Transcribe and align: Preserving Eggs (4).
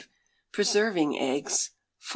Preserving 0.51 1.19
Eggs 1.19 1.69
(4). 1.99 2.05